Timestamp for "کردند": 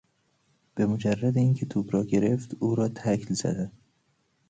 3.35-3.71